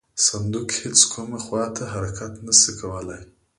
صندوق 0.27 0.67
هیڅ 0.81 0.99
کومې 1.11 1.39
خواته 1.45 1.83
حرکت 1.93 2.33
نه 2.45 2.53
شي 2.59 2.71
کولی. 2.79 3.19